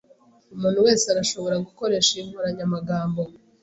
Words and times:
Umuntu 0.55 0.79
wese 0.85 1.05
arashobora 1.13 1.55
gukoresha 1.65 2.09
iyi 2.13 2.27
nkoranyamagambo. 2.27 3.21